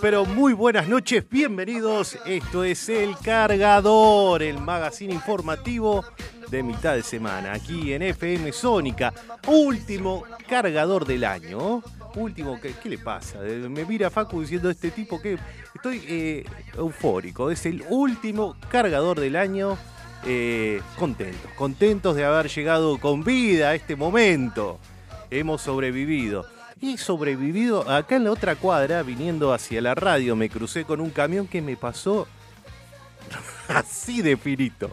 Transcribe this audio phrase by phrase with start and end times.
[0.00, 2.18] pero muy buenas noches, bienvenidos.
[2.26, 6.04] Esto es El Cargador, el magazine informativo
[6.50, 9.12] de mitad de semana, aquí en FM Sónica.
[9.46, 11.82] Último cargador del año.
[12.14, 13.38] Último, ¿qué, qué le pasa?
[13.42, 15.38] Eh, Me mira Facu diciendo este tipo que
[15.74, 16.44] estoy eh,
[16.76, 17.50] eufórico.
[17.50, 19.76] Es el último cargador del año.
[20.24, 24.78] Eh, contentos, contentos de haber llegado con vida a este momento.
[25.30, 26.57] Hemos sobrevivido.
[26.80, 31.10] He sobrevivido acá en la otra cuadra, viniendo hacia la radio, me crucé con un
[31.10, 32.28] camión que me pasó
[33.68, 34.90] así de finito.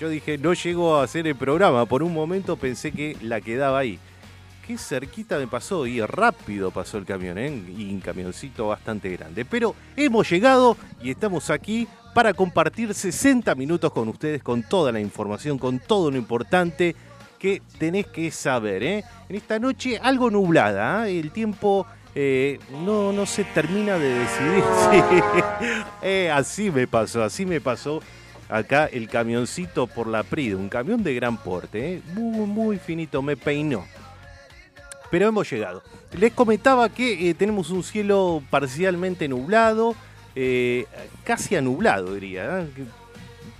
[0.00, 1.86] Yo dije, no llego a hacer el programa.
[1.86, 3.98] Por un momento pensé que la quedaba ahí.
[4.66, 7.62] Qué cerquita me pasó y rápido pasó el camión, ¿eh?
[7.76, 9.44] Y un camioncito bastante grande.
[9.44, 15.00] Pero hemos llegado y estamos aquí para compartir 60 minutos con ustedes, con toda la
[15.00, 16.96] información, con todo lo importante
[17.40, 18.84] que tenés que saber.
[18.84, 19.04] ¿eh?
[19.28, 21.18] En esta noche algo nublada, ¿eh?
[21.18, 24.64] el tiempo eh, no, no se termina de decidir.
[26.02, 28.00] Eh, así me pasó, así me pasó
[28.48, 33.36] acá el camioncito por la Prida, un camión de gran porte, muy, muy finito, me
[33.36, 33.84] peinó.
[35.10, 35.82] Pero hemos llegado.
[36.18, 39.94] Les comentaba que tenemos un cielo parcialmente nublado,
[41.22, 42.66] casi anublado diría,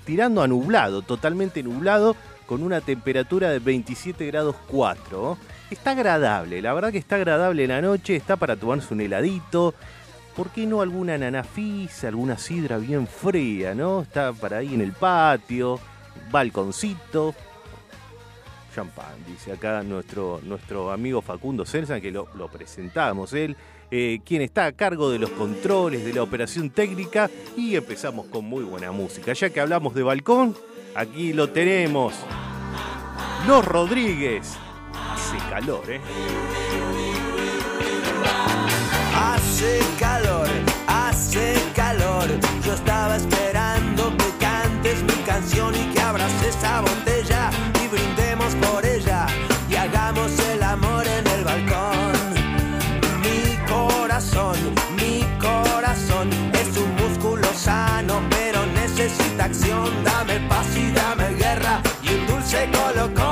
[0.06, 2.16] tirando a nublado, totalmente nublado
[2.50, 5.38] con una temperatura de 27 grados 4.
[5.70, 9.72] Está agradable, la verdad que está agradable la noche, está para tomarse un heladito.
[10.34, 14.02] ¿Por qué no alguna nanafisa, alguna sidra bien fría, no?
[14.02, 15.78] Está para ahí en el patio,
[16.32, 17.36] balconcito.
[18.74, 23.56] Champán, dice acá nuestro, nuestro amigo Facundo Celsa, que lo, lo presentamos él,
[23.92, 28.44] eh, quien está a cargo de los controles, de la operación técnica, y empezamos con
[28.44, 29.34] muy buena música.
[29.34, 30.56] Ya que hablamos de balcón,
[30.94, 32.14] Aquí lo tenemos.
[33.46, 34.56] Los Rodríguez.
[35.12, 36.00] Hace calor, ¿eh?
[39.14, 40.48] Hace calor,
[40.86, 42.26] hace calor.
[42.64, 47.19] Yo estaba esperando que cantes mi canción y que abras esa botella
[62.60, 63.29] dulce colocón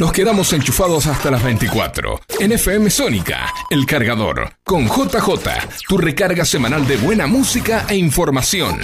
[0.00, 2.22] Nos quedamos enchufados hasta las 24.
[2.38, 5.28] En FM Sónica, El Cargador, con JJ,
[5.86, 8.80] tu recarga semanal de buena música e información.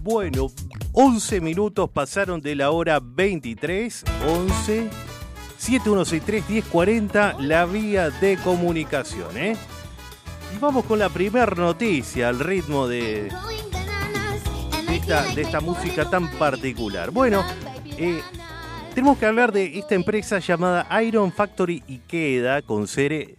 [0.00, 0.50] Bueno,
[0.92, 4.88] 11 minutos pasaron de la hora 23, 11
[5.58, 9.58] 7163 1040, la vía de comunicación, ¿eh?
[10.56, 13.30] Y vamos con la primera noticia al ritmo de,
[15.06, 17.10] de, esta, música tan particular.
[17.10, 17.44] Bueno,
[17.98, 18.22] eh,
[18.94, 23.36] tenemos que hablar de esta empresa llamada Iron Factory Ikeda, con sede,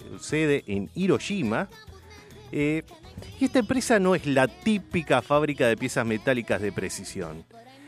[0.67, 1.67] en Hiroshima.
[2.51, 2.83] Eh,
[3.39, 7.43] y esta empresa no es la típica fábrica de piezas metálicas de precisión.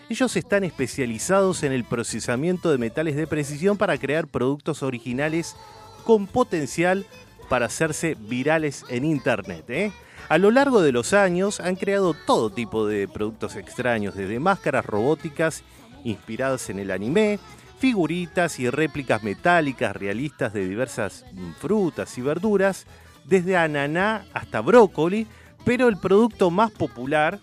[0.09, 5.56] Ellos están especializados en el procesamiento de metales de precisión para crear productos originales
[6.03, 7.06] con potencial
[7.47, 9.65] para hacerse virales en Internet.
[9.69, 9.91] ¿eh?
[10.29, 14.85] A lo largo de los años han creado todo tipo de productos extraños, desde máscaras
[14.85, 15.63] robóticas
[16.03, 17.39] inspiradas en el anime,
[17.79, 21.25] figuritas y réplicas metálicas realistas de diversas
[21.59, 22.88] frutas y verduras,
[23.24, 25.27] desde ananá hasta brócoli,
[25.63, 27.39] pero el producto más popular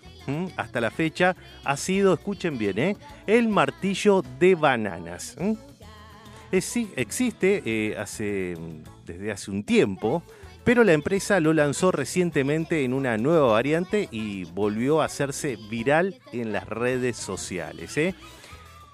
[0.55, 2.97] hasta la fecha ha sido, escuchen bien, ¿eh?
[3.25, 5.35] el martillo de bananas.
[6.51, 8.55] existe eh, hace,
[9.05, 10.23] desde hace un tiempo,
[10.65, 16.19] pero la empresa lo lanzó recientemente en una nueva variante y volvió a hacerse viral
[16.33, 17.95] en las redes sociales.
[17.97, 18.15] ¿eh?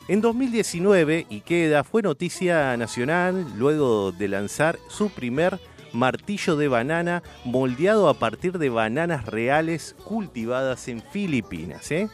[0.10, 5.60] En 2019, Ikeda fue noticia nacional luego de lanzar su primer
[5.94, 11.90] martillo de banana moldeado a partir de bananas reales cultivadas en Filipinas.
[11.92, 12.10] ¿eh?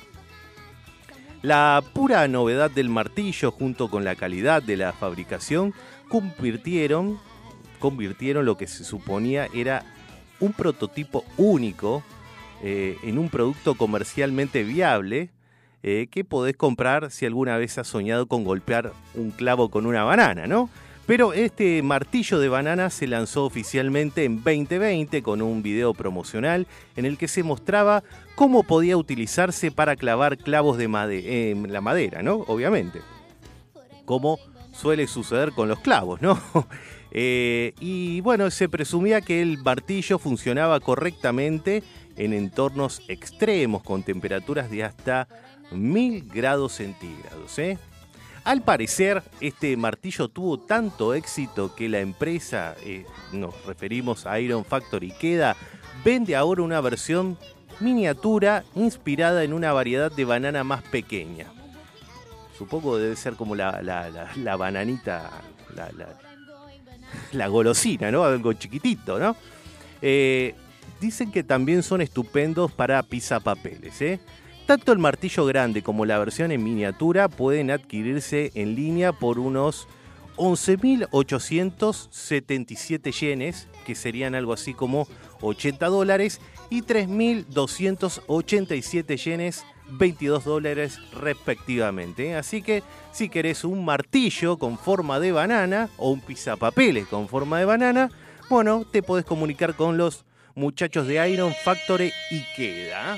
[1.41, 5.73] La pura novedad del martillo junto con la calidad de la fabricación
[6.09, 7.19] convirtieron,
[7.79, 9.83] convirtieron lo que se suponía era
[10.39, 12.03] un prototipo único
[12.63, 15.29] eh, en un producto comercialmente viable
[15.83, 20.03] eh, que podés comprar si alguna vez has soñado con golpear un clavo con una
[20.03, 20.69] banana, ¿no?
[21.05, 27.05] Pero este martillo de banana se lanzó oficialmente en 2020 con un video promocional en
[27.05, 28.03] el que se mostraba
[28.35, 32.43] cómo podía utilizarse para clavar clavos de en la madera, ¿no?
[32.47, 32.99] Obviamente.
[34.03, 34.37] Como
[34.73, 36.41] suele suceder con los clavos, ¿no?
[37.11, 41.83] Eh, y bueno, se presumía que el martillo funcionaba correctamente
[42.15, 45.27] en entornos extremos con temperaturas de hasta
[45.71, 47.77] 1000 grados centígrados, ¿eh?
[48.43, 54.63] Al parecer, este martillo tuvo tanto éxito que la empresa, eh, nos referimos a Iron
[54.63, 55.57] Factory Queda,
[56.05, 57.37] vende ahora una versión
[57.81, 61.47] miniatura inspirada en una variedad de banana más pequeña.
[62.57, 63.71] Supongo debe ser como la,
[64.57, 65.29] bananita,
[67.47, 68.23] golosina, ¿no?
[68.23, 69.35] Algo chiquitito, ¿no?
[70.01, 70.55] Eh,
[70.99, 73.05] dicen que también son estupendos para
[73.43, 74.19] papeles, ¿eh?
[74.65, 79.87] Tanto el martillo grande como la versión en miniatura pueden adquirirse en línea por unos
[80.35, 85.07] 11.877 yenes, que serían algo así como
[85.41, 92.35] 80 dólares, y 3.287 yenes, 22 dólares respectivamente.
[92.35, 97.59] Así que si querés un martillo con forma de banana o un pizapapeles con forma
[97.59, 98.09] de banana,
[98.49, 100.25] bueno, te podés comunicar con los
[100.55, 103.17] muchachos de Iron Factory y queda.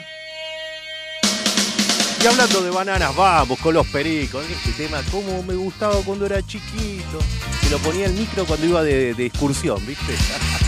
[2.21, 4.45] Y hablando de bananas, vamos con los pericos.
[4.49, 7.19] Este tema, como me gustaba cuando era chiquito.
[7.61, 10.13] Se lo ponía el micro cuando iba de, de excursión, ¿viste?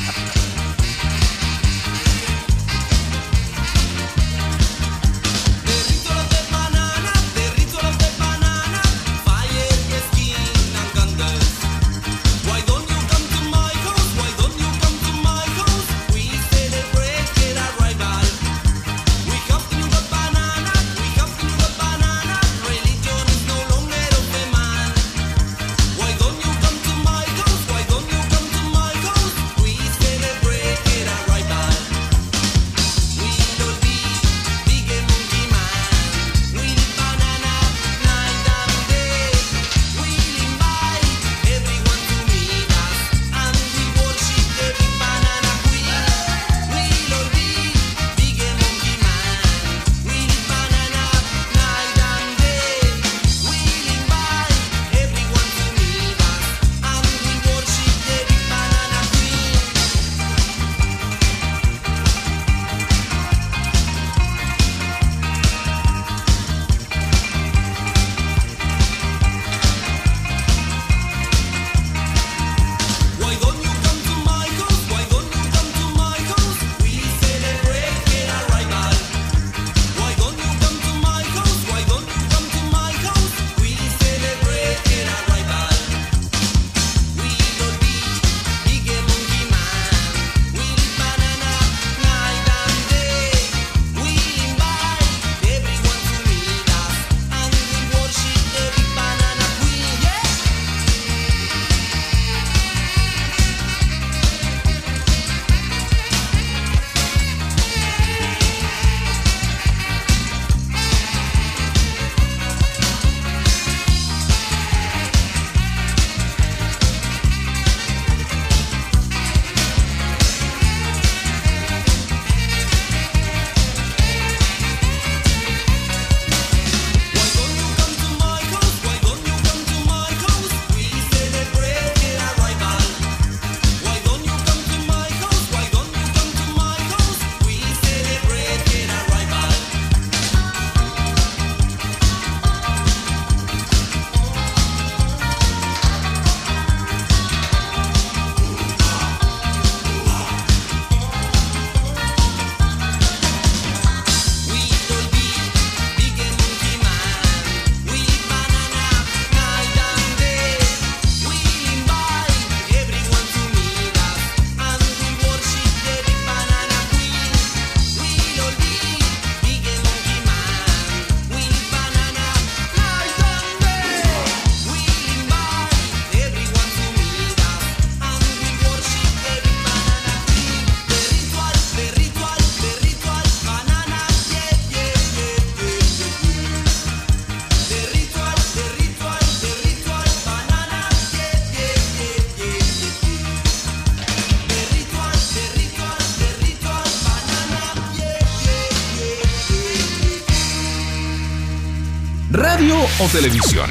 [203.08, 203.70] televisión.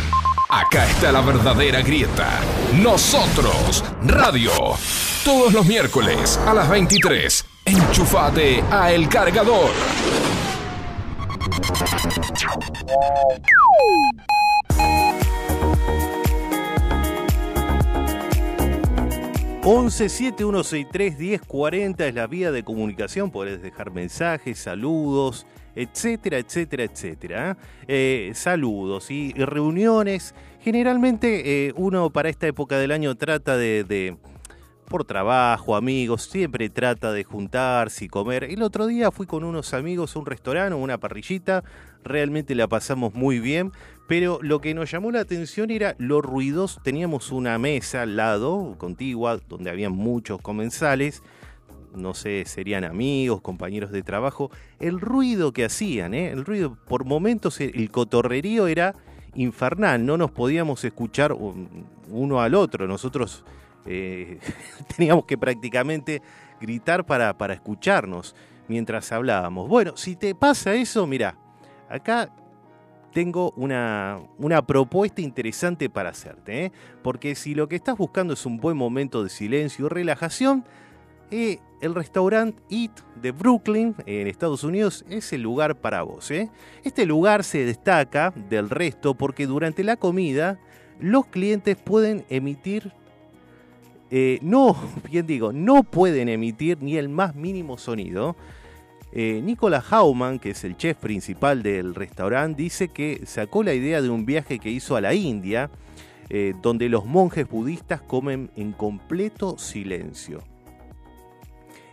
[0.48, 2.40] Acá está la verdadera grieta.
[2.82, 4.50] Nosotros, radio.
[5.24, 7.44] Todos los miércoles a las 23.
[7.66, 9.70] Enchufate a El Cargador.
[19.62, 23.30] 11 7163 1040 es la vía de comunicación.
[23.30, 25.46] Podés dejar mensajes, saludos,
[25.82, 27.56] etcétera, etcétera, etcétera.
[27.88, 30.34] Eh, saludos y, reuniones.
[30.60, 34.16] Generalmente eh, uno para esta época del año trata de,
[34.86, 38.44] por trabajo, amigos, siempre trata de juntarse y comer.
[38.44, 41.64] El otro día fui con unos amigos a un restaurante, una parrillita.
[42.04, 43.72] Realmente la pasamos muy bien.
[44.06, 46.80] Pero lo que nos llamó la atención era los ruidos.
[46.82, 51.22] Teníamos una mesa al lado, contigua, donde había muchos comensales.
[51.94, 54.50] No sé, serían amigos, compañeros de trabajo.
[54.78, 56.30] El ruido que hacían, ¿eh?
[56.30, 58.94] el ruido, por momentos el cotorrerío era
[59.34, 60.04] infernal.
[60.04, 61.34] No nos podíamos escuchar
[62.08, 62.86] uno al otro.
[62.86, 63.44] Nosotros
[63.86, 64.38] eh,
[64.96, 66.22] teníamos que prácticamente
[66.60, 68.34] gritar para, para escucharnos
[68.68, 69.68] mientras hablábamos.
[69.68, 71.36] Bueno, si te pasa eso, mira,
[71.88, 72.30] acá
[73.12, 76.66] tengo una, una propuesta interesante para hacerte.
[76.66, 76.72] ¿eh?
[77.02, 80.64] Porque si lo que estás buscando es un buen momento de silencio y relajación,
[81.30, 86.30] eh, el restaurante Eat de Brooklyn, en Estados Unidos, es el lugar para vos.
[86.30, 86.50] ¿eh?
[86.84, 90.58] Este lugar se destaca del resto porque durante la comida
[90.98, 92.92] los clientes pueden emitir,
[94.42, 94.76] no,
[95.10, 98.36] bien digo, no pueden emitir ni el más mínimo sonido
[99.12, 104.00] eh, Nicolas Hauman, que es el chef principal del restaurante, dice que sacó la idea
[104.02, 105.70] de un viaje que hizo a la India,
[106.28, 110.44] eh, donde los monjes budistas comen en completo silencio.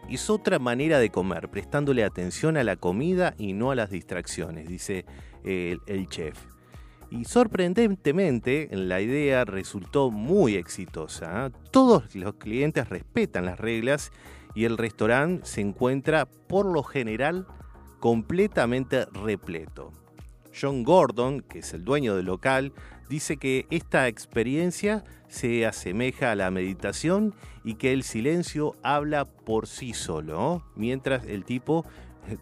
[0.10, 4.68] Es otra manera de comer, prestándole atención a la comida y no a las distracciones,
[4.68, 5.06] dice
[5.44, 6.38] el, el chef.
[7.10, 11.48] Y sorprendentemente la idea resultó muy exitosa.
[11.48, 11.52] ¿eh?
[11.72, 14.12] Todos los clientes respetan las reglas
[14.56, 17.46] y el restaurante se encuentra por lo general
[18.00, 19.92] completamente repleto.
[20.60, 22.74] John Gordon, que es el dueño del local,
[23.10, 27.34] dice que esta experiencia se asemeja a la meditación
[27.64, 30.64] y que el silencio habla por sí solo.
[30.76, 31.86] Mientras el tipo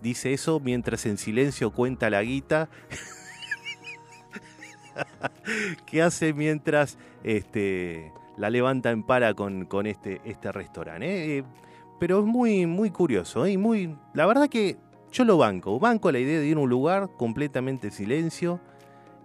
[0.01, 2.69] dice eso, mientras en silencio cuenta la guita.
[5.85, 11.39] que hace mientras este, la levanta en para con, este, este restaurante.
[11.39, 11.43] ¿eh?
[11.99, 13.51] pero es muy, muy curioso ¿eh?
[13.51, 13.95] y muy.
[14.13, 14.77] La verdad que
[15.11, 15.79] yo lo banco.
[15.79, 18.59] Banco la idea de ir a un lugar completamente silencio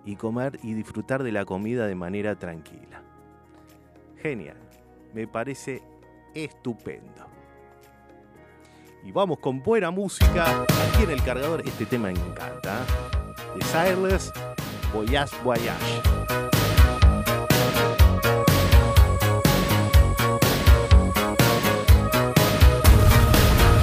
[0.04, 3.02] y comer y disfrutar de la comida de manera tranquila.
[4.16, 4.56] Genial.
[5.14, 5.82] Me parece
[6.34, 7.26] estupendo.
[9.04, 10.62] Y vamos con buena música.
[10.62, 12.84] Aquí en el cargador este tema me encanta.
[13.58, 14.30] The Silence,
[14.92, 16.02] Voyage Voyage.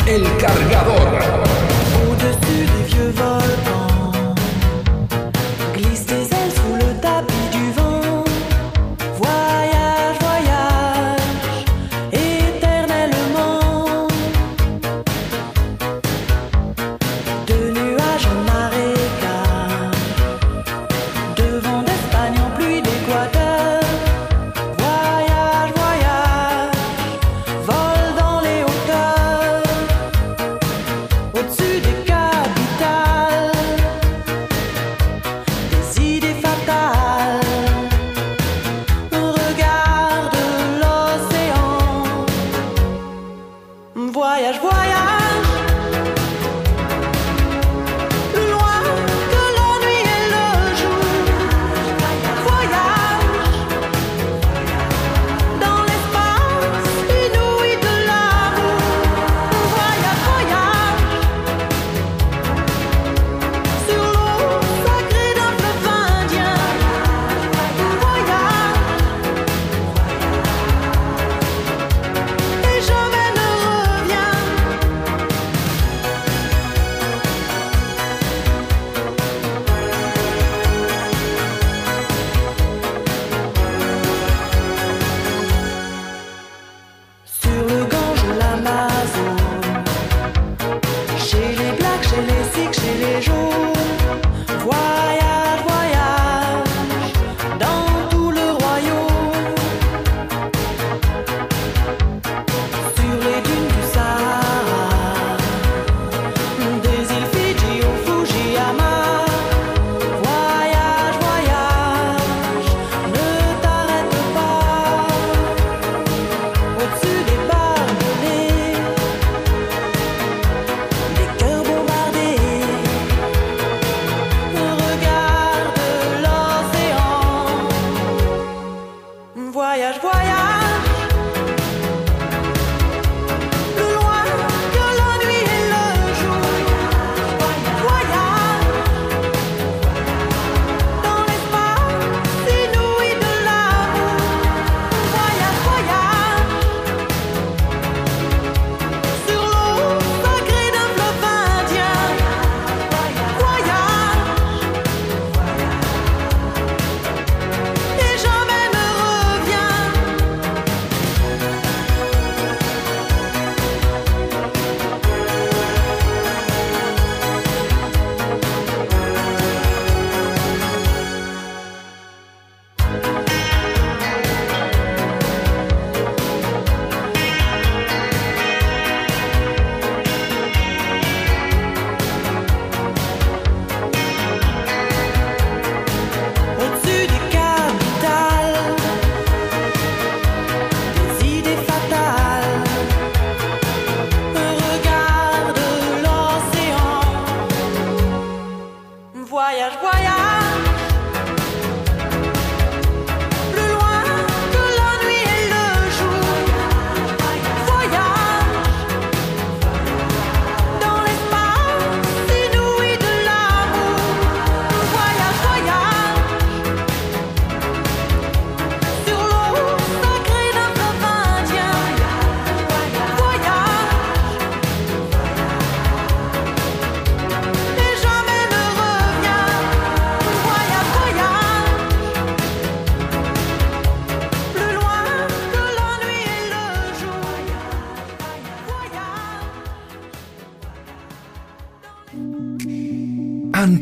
[0.07, 1.19] El cargador.
[2.07, 3.86] Au-dessus des vieux volcans.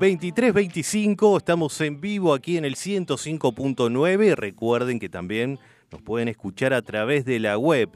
[0.00, 1.38] ...23.25...
[1.38, 4.36] estamos en vivo aquí en el 105.9...
[4.36, 5.58] ...recuerden que también
[5.90, 7.90] nos pueden escuchar a través de la web...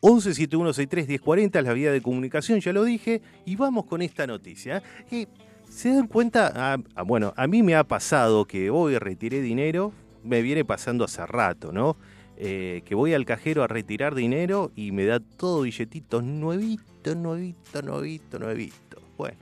[0.00, 4.26] 11 7163 1040 es la vía de comunicación, ya lo dije, y vamos con esta
[4.26, 4.82] noticia.
[5.10, 5.26] Eh,
[5.68, 6.52] ¿Se dan cuenta?
[6.54, 9.92] Ah, ah, bueno, a mí me ha pasado que hoy retiré dinero,
[10.24, 11.96] me viene pasando hace rato, ¿no?
[12.40, 17.82] Eh, que voy al cajero a retirar dinero y me da todo billetitos nuevito, nuevito,
[17.82, 19.02] nuevito, nuevito.
[19.16, 19.36] Bueno,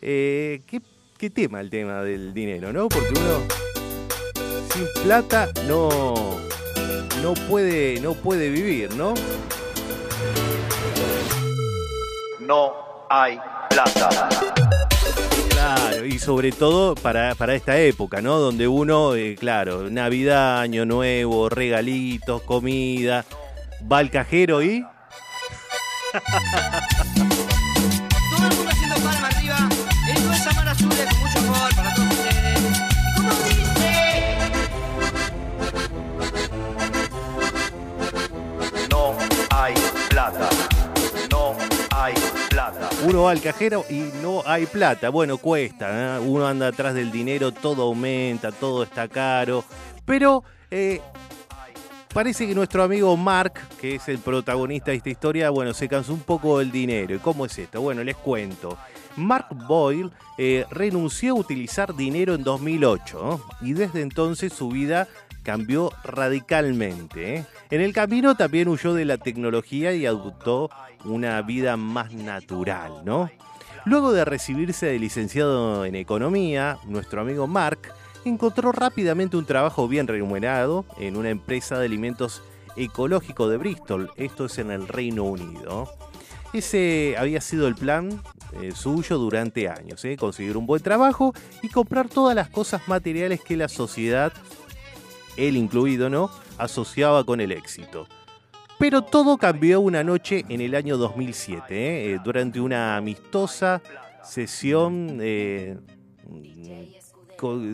[0.00, 0.80] eh, ¿qué,
[1.18, 2.88] qué tema el tema del dinero, ¿no?
[2.88, 3.42] Porque uno
[4.72, 6.40] sin plata no,
[7.22, 9.12] no, puede, no puede vivir, ¿no?
[12.46, 12.72] no
[13.10, 14.55] hay plata.
[15.66, 18.38] Claro, y sobre todo para, para esta época, ¿no?
[18.38, 23.24] Donde uno, eh, claro, Navidad, Año Nuevo, regalitos, comida,
[23.90, 24.86] va al cajero y...
[28.30, 29.68] Todo el mundo haciendo palma arriba.
[30.08, 32.60] Esto es Amar Azules con mucho amor para todos ustedes.
[32.60, 34.38] ¿Y cómo dice?
[38.88, 39.16] No
[39.50, 39.74] hay
[40.10, 40.65] plata.
[43.04, 45.10] Uno va al cajero y no hay plata.
[45.10, 46.20] Bueno, cuesta, ¿eh?
[46.20, 49.64] uno anda atrás del dinero, todo aumenta, todo está caro.
[50.04, 51.00] Pero eh,
[52.12, 56.12] parece que nuestro amigo Mark, que es el protagonista de esta historia, bueno, se cansó
[56.12, 57.14] un poco del dinero.
[57.14, 57.80] ¿Y cómo es esto?
[57.80, 58.76] Bueno, les cuento.
[59.16, 63.40] Mark Boyle eh, renunció a utilizar dinero en 2008 ¿no?
[63.66, 65.08] y desde entonces su vida
[65.46, 67.36] cambió radicalmente.
[67.36, 67.44] ¿eh?
[67.70, 70.70] En el camino también huyó de la tecnología y adoptó
[71.04, 73.30] una vida más natural, ¿no?
[73.84, 77.78] Luego de recibirse de licenciado en economía, nuestro amigo Mark
[78.24, 82.42] encontró rápidamente un trabajo bien remunerado en una empresa de alimentos
[82.74, 85.88] ecológicos de Bristol, esto es en el Reino Unido.
[86.52, 88.20] Ese había sido el plan
[88.60, 90.16] eh, suyo durante años, ¿eh?
[90.16, 91.32] conseguir un buen trabajo
[91.62, 94.32] y comprar todas las cosas materiales que la sociedad,
[95.36, 98.06] él incluido, ¿no?, asociaba con el éxito.
[98.78, 102.14] Pero todo cambió una noche en el año 2007, ¿eh?
[102.14, 103.80] Eh, durante una amistosa
[104.22, 105.76] sesión eh,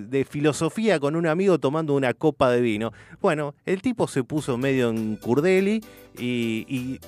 [0.08, 2.92] de filosofía con un amigo tomando una copa de vino.
[3.20, 5.82] Bueno, el tipo se puso medio en Curdeli
[6.18, 7.00] y, y-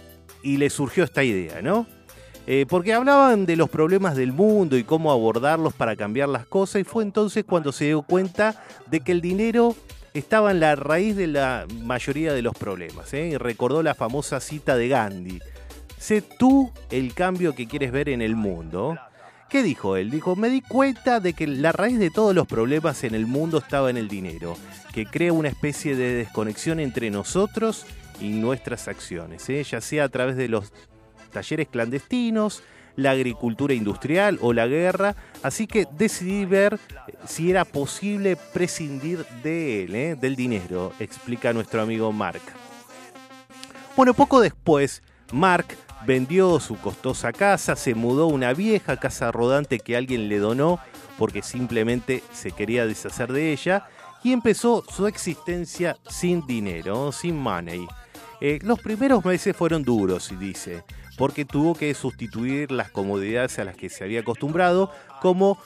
[0.42, 1.86] y le surgió esta idea, ¿no?
[2.68, 6.84] Porque hablaban de los problemas del mundo y cómo abordarlos para cambiar las cosas y
[6.84, 9.74] fue entonces cuando se dio cuenta de que el dinero
[10.14, 13.12] estaba en la raíz de la mayoría de los problemas.
[13.12, 13.28] ¿eh?
[13.28, 15.40] Y recordó la famosa cita de Gandhi.
[15.98, 18.96] Sé tú el cambio que quieres ver en el mundo.
[19.50, 20.10] ¿Qué dijo él?
[20.10, 23.58] Dijo, me di cuenta de que la raíz de todos los problemas en el mundo
[23.58, 24.56] estaba en el dinero,
[24.92, 27.86] que crea una especie de desconexión entre nosotros
[28.20, 29.62] y nuestras acciones, ¿eh?
[29.62, 30.72] ya sea a través de los
[31.32, 32.62] talleres clandestinos,
[32.96, 36.78] la agricultura industrial o la guerra, así que decidí ver
[37.26, 40.16] si era posible prescindir de él, ¿eh?
[40.16, 42.42] del dinero, explica nuestro amigo Mark.
[43.96, 45.02] Bueno, poco después,
[45.32, 45.66] Mark
[46.06, 50.80] vendió su costosa casa, se mudó a una vieja casa rodante que alguien le donó
[51.18, 53.86] porque simplemente se quería deshacer de ella
[54.22, 57.86] y empezó su existencia sin dinero, sin money.
[58.40, 60.82] Eh, los primeros meses fueron duros, dice,
[61.16, 65.58] porque tuvo que sustituir las comodidades a las que se había acostumbrado, como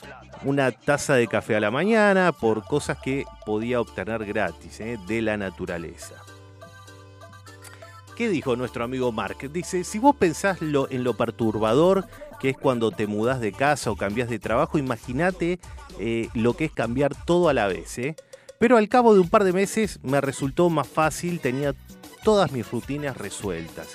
[0.45, 5.23] una taza de café a la mañana, por cosas que podía obtener gratis eh, de
[5.23, 6.15] la naturaleza.
[8.17, 9.39] ¿Qué dijo nuestro amigo Mark?
[9.53, 12.05] Dice, si vos pensás lo, en lo perturbador
[12.41, 15.59] que es cuando te mudás de casa o cambias de trabajo, imagínate
[15.99, 17.99] eh, lo que es cambiar todo a la vez.
[17.99, 18.17] ¿eh?
[18.59, 21.75] Pero al cabo de un par de meses me resultó más fácil, tenía
[22.25, 23.89] todas mis rutinas resueltas.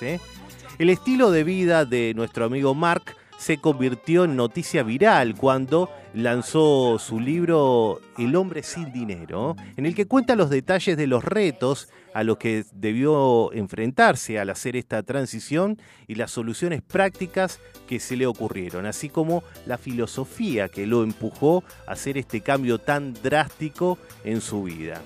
[0.76, 6.98] El estilo de vida de nuestro amigo Mark se convirtió en noticia viral cuando lanzó
[6.98, 11.88] su libro El hombre sin dinero, en el que cuenta los detalles de los retos
[12.12, 18.16] a los que debió enfrentarse al hacer esta transición y las soluciones prácticas que se
[18.16, 23.96] le ocurrieron, así como la filosofía que lo empujó a hacer este cambio tan drástico
[24.24, 25.02] en su vida.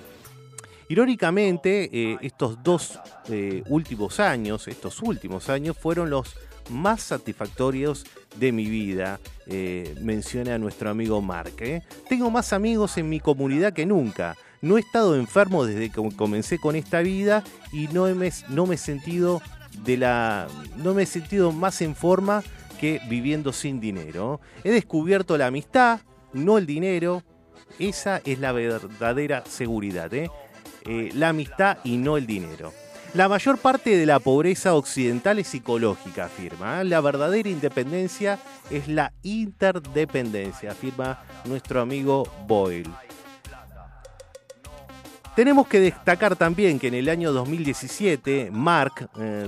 [0.89, 2.99] Irónicamente, eh, estos dos
[3.29, 6.35] eh, últimos años, estos últimos años fueron los
[6.69, 8.05] más satisfactorios
[8.37, 11.53] de mi vida, eh, menciona nuestro amigo Mark.
[11.59, 11.81] ¿eh?
[12.07, 14.35] Tengo más amigos en mi comunidad que nunca.
[14.61, 19.41] No he estado enfermo desde que comencé con esta vida y no me, he sentido
[19.83, 20.47] de la,
[20.77, 22.43] no me he sentido más en forma
[22.79, 24.41] que viviendo sin dinero.
[24.63, 26.01] He descubierto la amistad,
[26.33, 27.23] no el dinero.
[27.77, 30.11] Esa es la verdadera seguridad.
[30.85, 32.73] Eh, la amistad y no el dinero.
[33.13, 36.83] La mayor parte de la pobreza occidental es psicológica, afirma.
[36.83, 38.37] La verdadera independencia
[38.69, 42.89] es la interdependencia, afirma nuestro amigo Boyle.
[45.35, 49.47] Tenemos que destacar también que en el año 2017 Mark eh,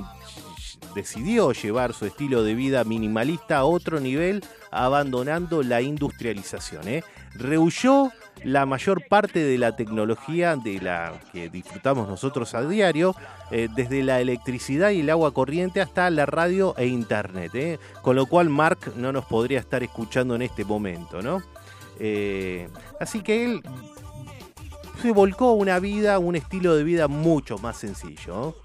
[0.96, 6.88] decidió llevar su estilo de vida minimalista a otro nivel, abandonando la industrialización.
[6.88, 7.04] ¿eh?
[7.36, 8.12] Rehuyó
[8.44, 13.16] la mayor parte de la tecnología de la que disfrutamos nosotros a diario,
[13.52, 17.80] eh, desde la electricidad y el agua corriente hasta la radio e internet, ¿eh?
[18.02, 21.44] con lo cual Mark no nos podría estar escuchando en este momento, ¿no?
[22.00, 22.68] Eh,
[23.00, 23.62] así que él
[25.02, 28.56] se volcó una vida, un estilo de vida mucho más sencillo.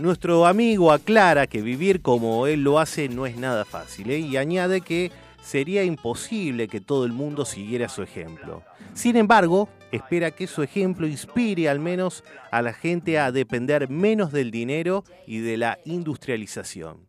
[0.00, 4.80] Nuestro amigo aclara que vivir como él lo hace no es nada fácil y añade
[4.80, 5.12] que
[5.46, 8.64] sería imposible que todo el mundo siguiera su ejemplo.
[8.94, 14.32] Sin embargo, espera que su ejemplo inspire al menos a la gente a depender menos
[14.32, 17.06] del dinero y de la industrialización.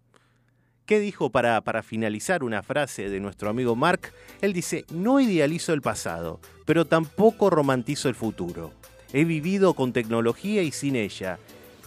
[0.85, 4.13] ¿Qué dijo para, para finalizar una frase de nuestro amigo Mark?
[4.41, 8.71] Él dice, no idealizo el pasado, pero tampoco romantizo el futuro.
[9.13, 11.39] He vivido con tecnología y sin ella,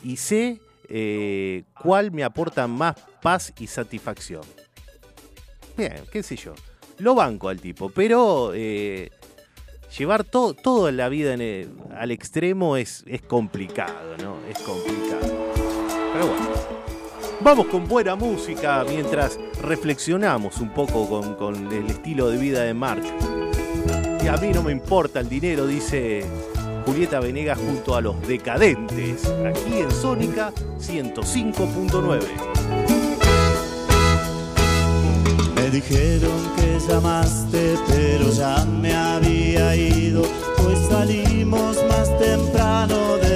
[0.02, 4.42] y sé eh, cuál me aporta más paz y satisfacción.
[5.80, 6.52] Bien, qué sé yo.
[6.98, 9.08] Lo banco al tipo, pero eh,
[9.96, 14.36] llevar todo, toda la vida el- al extremo es, es complicado, ¿no?
[14.50, 15.22] Es complicado.
[16.12, 16.50] Pero bueno.
[17.42, 22.74] Vamos con buena música mientras reflexionamos un poco con, con el estilo de vida de
[22.74, 23.02] Mark.
[24.22, 26.22] Y a mí no me importa el dinero, dice
[26.84, 32.79] Julieta Venegas junto a los decadentes, aquí en Sónica 105.9.
[35.72, 40.22] Dijeron que llamaste, pero ya me había ido,
[40.56, 43.29] pues salimos más temprano del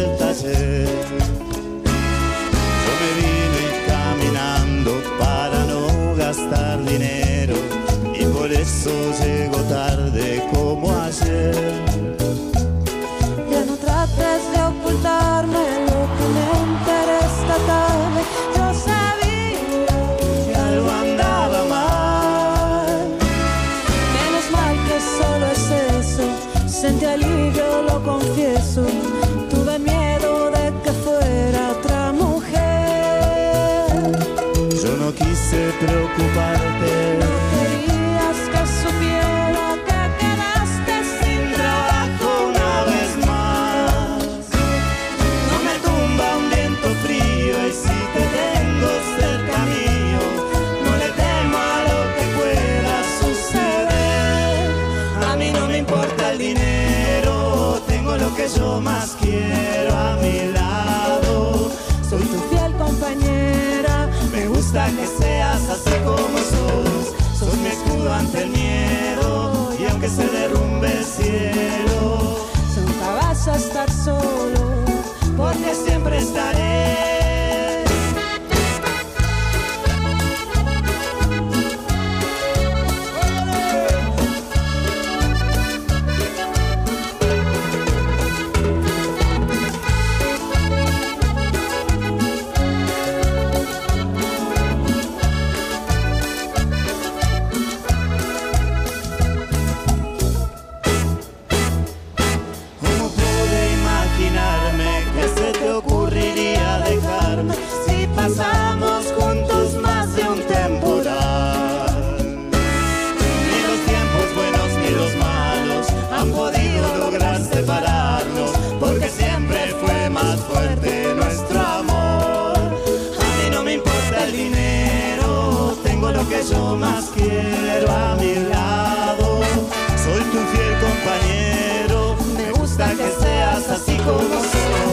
[134.05, 134.91] como son,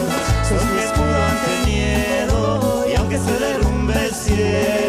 [0.48, 4.81] sus pies pudo ante miedo, y aunque se derrumbe el cielo.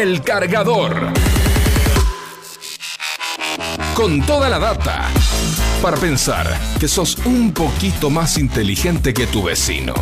[0.00, 1.12] El Cargador.
[3.92, 5.10] Con toda la data.
[5.82, 9.92] Para pensar que sos un poquito más inteligente que tu vecino.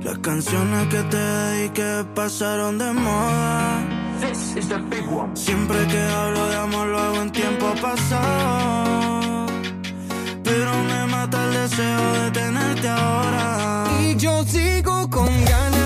[0.05, 3.85] Las canciones que te dediqué pasaron de moda.
[4.21, 5.35] This is the big one.
[5.35, 9.10] Siempre que hablo de amor lo hago en tiempo pasado
[11.71, 12.31] deseo.
[14.01, 15.80] Y yo sigo con ganas.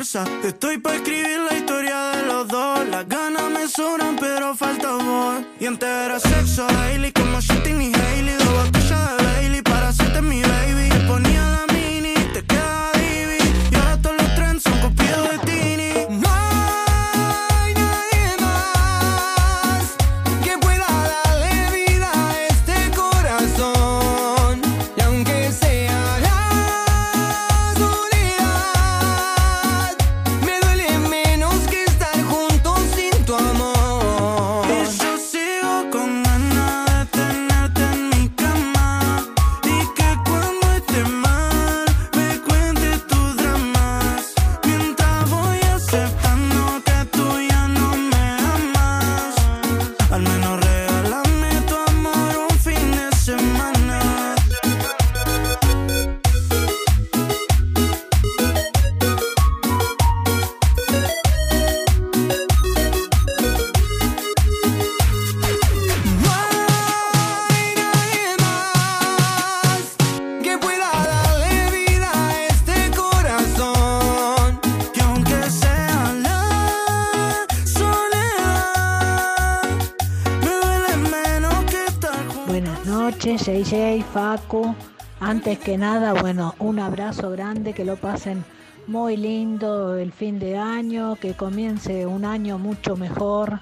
[0.00, 2.86] Estoy para escribir la historia de los dos.
[2.86, 5.42] Las ganas me sobran, pero falta amor.
[5.58, 8.47] Y antes era sexo, Hailey, como Shitty y Hailey.
[84.28, 84.74] Facu.
[85.20, 88.44] Antes que nada, bueno, un abrazo grande, que lo pasen
[88.86, 93.60] muy lindo el fin de año, que comience un año mucho mejor.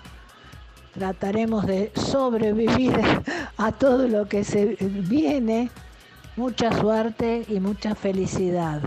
[0.93, 2.99] Trataremos de sobrevivir
[3.57, 5.71] a todo lo que se viene.
[6.35, 8.83] Mucha suerte y mucha felicidad.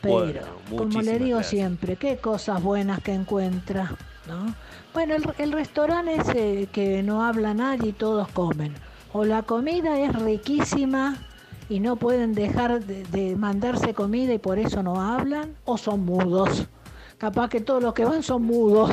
[0.00, 0.40] Pero, Bueno,
[0.78, 1.46] como le digo gracias.
[1.50, 3.92] siempre, qué cosas buenas que encuentra,
[4.26, 4.54] ¿no?
[4.94, 8.74] Bueno, el, el restaurante es eh, que no habla nadie y todos comen.
[9.12, 11.16] O la comida es riquísima
[11.68, 16.04] y no pueden dejar de, de mandarse comida y por eso no hablan, o son
[16.04, 16.66] mudos.
[17.18, 18.90] Capaz que todos los que van son mudos.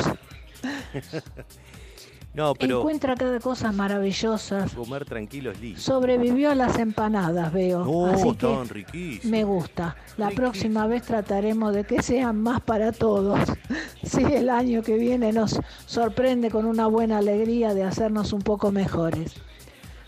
[2.34, 4.72] No, pero Encuentra cada cosa maravillosas.
[4.74, 5.82] comer tranquilo es lindo.
[5.82, 7.84] Sobrevivió a las empanadas, veo.
[7.84, 9.26] No, Así que riquísimos.
[9.26, 9.96] me gusta.
[10.18, 13.40] La próxima vez trataremos de que sean más para todos.
[14.04, 18.72] Si el año que viene nos sorprende con una buena alegría de hacernos un poco
[18.72, 19.34] mejores.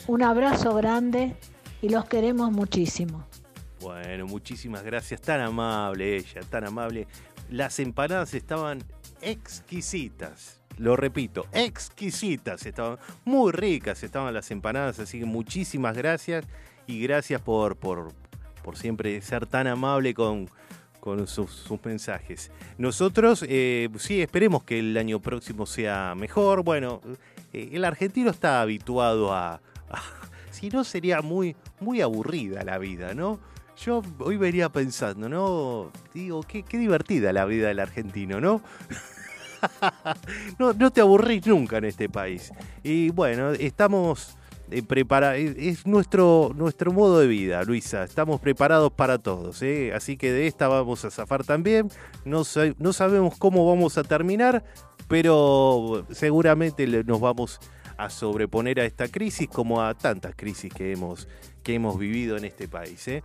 [0.07, 1.35] Un abrazo grande
[1.81, 3.25] y los queremos muchísimo.
[3.81, 5.21] Bueno, muchísimas gracias.
[5.21, 7.07] Tan amable ella, tan amable.
[7.49, 8.83] Las empanadas estaban
[9.21, 10.59] exquisitas.
[10.77, 12.65] Lo repito, exquisitas.
[12.65, 14.99] Estaban muy ricas, estaban las empanadas.
[14.99, 16.45] Así que muchísimas gracias.
[16.87, 18.13] Y gracias por, por,
[18.63, 20.49] por siempre ser tan amable con,
[20.99, 22.51] con sus, mensajes.
[22.77, 26.63] Nosotros, eh, sí, esperemos que el año próximo sea mejor.
[26.63, 27.01] Bueno,
[27.53, 29.61] eh, el argentino está habituado a-
[30.51, 33.39] si no sería muy, muy aburrida la vida, ¿no?
[33.77, 35.91] Yo hoy venía pensando, ¿no?
[36.13, 38.61] Digo, qué, divertida la vida del argentino, ¿no?
[40.59, 42.51] no, no te aburrís nunca en este país.
[42.83, 44.37] Y bueno, estamos
[44.87, 48.03] preparados, es nuestro, nuestro modo de vida, Luisa.
[48.03, 49.93] Estamos preparados para todos, ¿eh?
[49.93, 51.89] así que de esta vamos a zafar también.
[52.25, 52.43] No,
[52.77, 54.63] no sabemos cómo vamos a terminar,
[55.07, 57.59] pero seguramente nos vamos
[58.03, 61.27] a sobreponer a esta crisis como a tantas crisis que hemos,
[61.63, 63.07] que hemos vivido en este país.
[63.07, 63.23] ¿eh?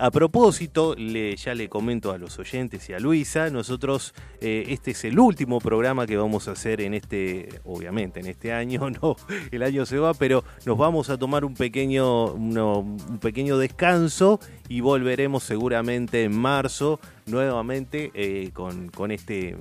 [0.00, 4.90] A propósito, le- ya le comento a los oyentes y a Luisa, nosotros eh, este
[4.90, 9.16] es el último programa que vamos a hacer en este, obviamente en este año, no,
[9.50, 14.40] el año se va, pero nos vamos a tomar un pequeño, uno- un pequeño descanso
[14.68, 19.56] y volveremos seguramente en marzo nuevamente eh, con, con este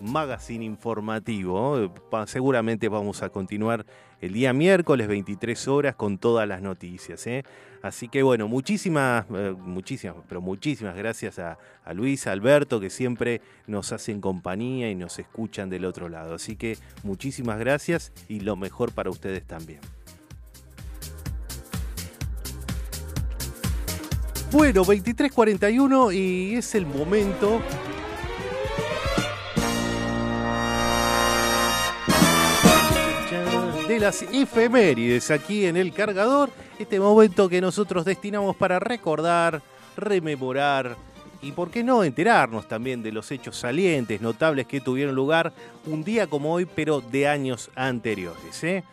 [0.00, 1.92] magazine informativo.
[2.26, 3.84] Seguramente vamos a continuar
[4.20, 7.26] el día miércoles 23 horas con todas las noticias.
[7.26, 7.44] ¿eh?
[7.82, 12.90] Así que bueno, muchísimas, eh, muchísimas, pero muchísimas gracias a, a Luis, a Alberto, que
[12.90, 16.34] siempre nos hacen compañía y nos escuchan del otro lado.
[16.34, 19.80] Así que muchísimas gracias y lo mejor para ustedes también.
[24.52, 27.62] Bueno, 23.41 y es el momento
[33.90, 36.48] de las efemérides aquí en el cargador.
[36.78, 39.62] Este momento que nosotros destinamos para recordar,
[39.96, 40.96] rememorar
[41.42, 45.52] y, por qué no, enterarnos también de los hechos salientes, notables que tuvieron lugar
[45.86, 48.62] un día como hoy, pero de años anteriores.
[48.62, 48.84] ¿eh?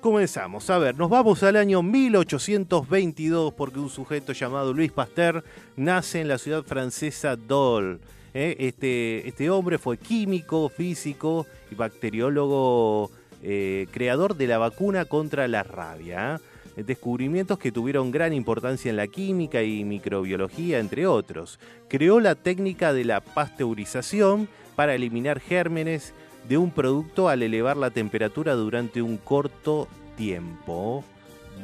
[0.00, 0.70] Comenzamos.
[0.70, 5.42] A ver, nos vamos al año 1822 porque un sujeto llamado Luis Pasteur
[5.74, 7.98] nace en la ciudad francesa Dole.
[8.34, 8.54] ¿eh?
[8.60, 13.10] Este, este hombre fue químico, físico y bacteriólogo
[13.42, 16.40] eh, creador de la vacuna contra la rabia.
[16.76, 16.82] ¿eh?
[16.84, 21.58] Descubrimientos que tuvieron gran importancia en la química y microbiología, entre otros.
[21.88, 26.14] Creó la técnica de la pasteurización para eliminar gérmenes
[26.48, 31.04] de un producto al elevar la temperatura durante un corto tiempo.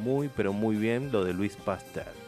[0.03, 2.19] Muy, pero muy bien lo de Luis Pasteur.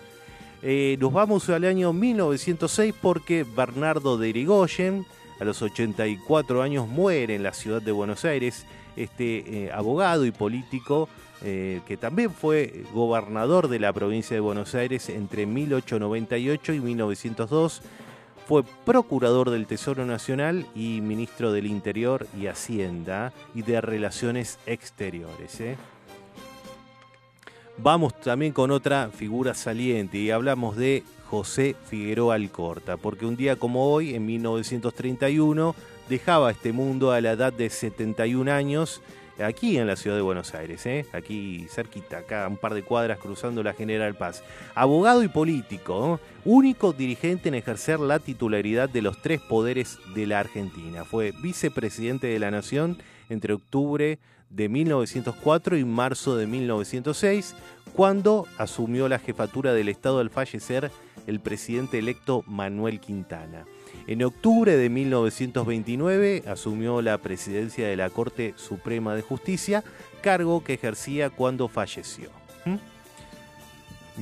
[0.62, 5.06] Eh, nos vamos al año 1906 porque Bernardo de Irigoyen,
[5.38, 8.66] a los 84 años, muere en la ciudad de Buenos Aires.
[8.96, 11.08] Este eh, abogado y político
[11.42, 17.82] eh, que también fue gobernador de la provincia de Buenos Aires entre 1898 y 1902
[18.46, 25.60] fue procurador del Tesoro Nacional y ministro del Interior y Hacienda y de Relaciones Exteriores.
[25.60, 25.76] ¿eh?
[27.78, 33.54] Vamos también con otra figura saliente y hablamos de José Figueroa Alcorta, porque un día
[33.54, 35.76] como hoy, en 1931,
[36.10, 39.00] dejaba este mundo a la edad de 71 años
[39.38, 41.06] aquí en la ciudad de Buenos Aires, ¿eh?
[41.12, 44.42] aquí cerquita, acá un par de cuadras cruzando la General Paz.
[44.74, 50.40] Abogado y político, único dirigente en ejercer la titularidad de los tres poderes de la
[50.40, 51.04] Argentina.
[51.04, 52.98] Fue vicepresidente de la Nación
[53.28, 54.18] entre octubre
[54.50, 57.54] de 1904 y marzo de 1906,
[57.94, 60.90] cuando asumió la jefatura del Estado al fallecer
[61.28, 63.64] el presidente electo Manuel Quintana.
[64.06, 69.84] En octubre de 1929 asumió la presidencia de la Corte Suprema de Justicia,
[70.22, 72.30] cargo que ejercía cuando falleció.
[72.64, 72.76] ¿Mm?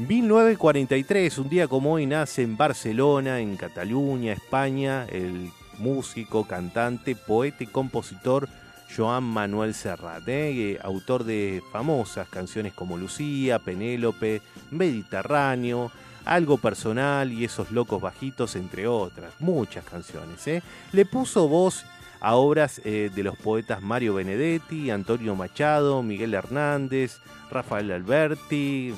[0.07, 7.65] 1943, un día como hoy, nace en Barcelona, en Cataluña, España, el músico, cantante, poeta
[7.65, 8.49] y compositor
[8.95, 10.73] Joan Manuel Serrat, ¿eh?
[10.73, 14.41] Eh, autor de famosas canciones como Lucía, Penélope,
[14.71, 15.91] Mediterráneo,
[16.29, 20.47] Algo Personal y Esos Locos Bajitos, entre otras, muchas canciones.
[20.47, 20.63] ¿eh?
[20.93, 21.87] Le puso voz
[22.21, 27.19] a obras eh, de los poetas Mario Benedetti, Antonio Machado, Miguel Hernández,
[27.51, 28.93] Rafael Alberti,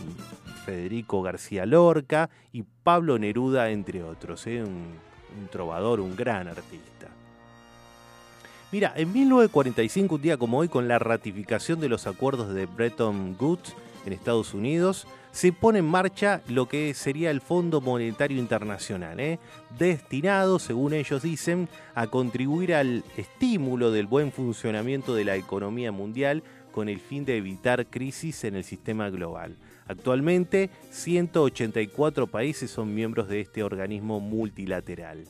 [0.67, 4.47] Federico García Lorca y Pablo Neruda, entre otros.
[4.49, 4.65] ¿eh?
[4.65, 4.99] Un,
[5.41, 7.07] un trovador, un gran artista.
[8.73, 13.37] Mira, en 1945, un día como hoy, con la ratificación de los acuerdos de Bretton
[13.39, 13.75] Woods
[14.05, 19.39] en Estados Unidos, se pone en marcha lo que sería el Fondo Monetario Internacional, ¿eh?
[19.79, 26.43] destinado, según ellos dicen, a contribuir al estímulo del buen funcionamiento de la economía mundial
[26.73, 29.57] con el fin de evitar crisis en el sistema global.
[29.87, 35.25] Actualmente, 184 países son miembros de este organismo multilateral.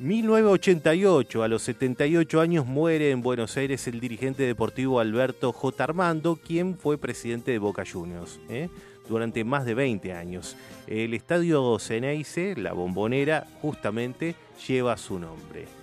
[0.00, 5.82] 1988, a los 78 años, muere en Buenos Aires el dirigente deportivo Alberto J.
[5.82, 8.68] Armando, quien fue presidente de Boca Juniors ¿eh?
[9.08, 10.56] durante más de 20 años.
[10.86, 14.36] El estadio Ceneice, la bombonera, justamente
[14.68, 15.77] lleva su nombre.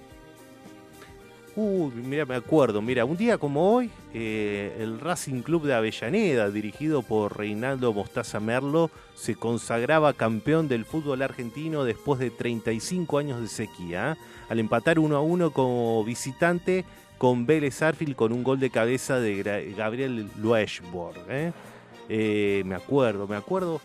[1.57, 6.49] Uy, mira, me acuerdo, mira, un día como hoy, eh, el Racing Club de Avellaneda,
[6.49, 13.39] dirigido por Reinaldo Mostaza Merlo, se consagraba campeón del fútbol argentino después de 35 años
[13.39, 14.21] de sequía, ¿eh?
[14.49, 16.83] al empatar 1 a 1 como visitante
[17.17, 21.23] con Vélez Arfield con un gol de cabeza de Gabriel Lueshborg.
[21.29, 22.63] ¿eh?
[22.65, 23.79] Me acuerdo, me acuerdo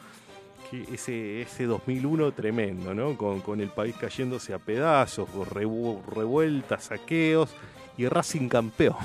[0.92, 3.16] ese, ese 2001 tremendo, ¿no?
[3.16, 7.50] Con, con el país cayéndose a pedazos, revueltas, saqueos
[7.96, 8.96] y Racing campeón.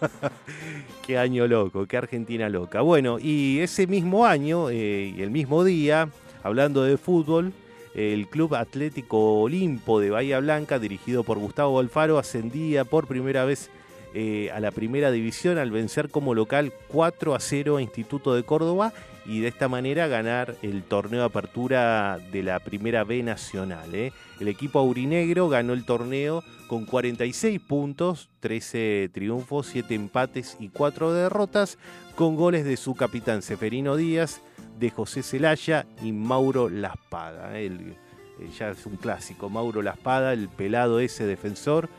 [1.06, 2.80] qué año loco, qué Argentina loca.
[2.82, 6.08] Bueno, y ese mismo año eh, y el mismo día,
[6.42, 7.52] hablando de fútbol,
[7.94, 13.70] el Club Atlético Olimpo de Bahía Blanca, dirigido por Gustavo Alfaro, ascendía por primera vez
[14.14, 18.42] eh, a la primera división al vencer como local 4 a 0 a Instituto de
[18.42, 18.92] Córdoba
[19.28, 23.94] y de esta manera ganar el torneo de apertura de la primera B nacional.
[23.94, 24.10] ¿eh?
[24.40, 31.12] El equipo aurinegro ganó el torneo con 46 puntos, 13 triunfos, 7 empates y 4
[31.12, 31.76] derrotas,
[32.16, 34.40] con goles de su capitán Seferino Díaz,
[34.78, 37.60] de José Celaya y Mauro Laspada.
[37.60, 37.66] ¿eh?
[37.66, 41.90] Eh, ya es un clásico, Mauro Laspada, el pelado ese defensor,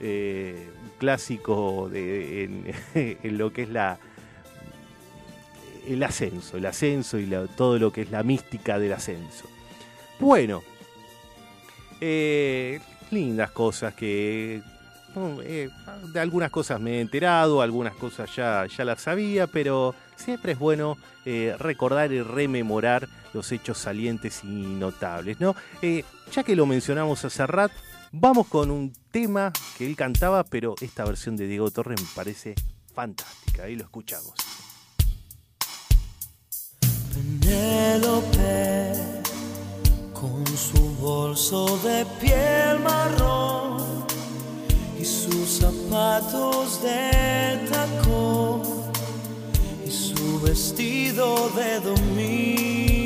[0.00, 2.44] eh, clásico de,
[3.22, 3.98] en lo que es la,
[5.86, 9.44] el ascenso, el ascenso y todo lo que es la mística del ascenso.
[10.18, 10.62] Bueno,
[12.00, 12.80] eh,
[13.10, 14.62] lindas cosas que...
[15.14, 15.70] mm, eh,
[16.12, 20.58] de algunas cosas me he enterado, algunas cosas ya, ya las sabía, pero siempre es
[20.58, 25.56] bueno eh, recordar y rememorar los hechos salientes y notables, ¿no?
[25.80, 27.72] Ya que lo mencionamos a Serrat,
[28.12, 32.54] vamos con un tema que él cantaba, pero esta versión de Diego Torres me parece
[32.94, 34.34] fantástica, ahí lo escuchamos.
[37.12, 38.94] Penélope
[40.14, 43.76] con su bolso de piel marrón
[44.98, 48.62] y sus zapatos de tacón
[49.86, 53.01] y su vestido de domingo.